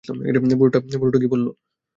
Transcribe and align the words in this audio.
বুড়োটা 0.99 1.19
কী 1.19 1.27
বললো? 1.27 1.49